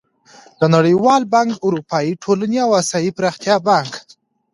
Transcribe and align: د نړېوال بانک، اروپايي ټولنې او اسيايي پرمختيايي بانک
د 0.59 0.61
نړېوال 0.75 1.21
بانک، 1.33 1.51
اروپايي 1.65 2.13
ټولنې 2.23 2.57
او 2.65 2.69
اسيايي 2.81 3.11
پرمختيايي 3.17 3.61
بانک 3.67 3.91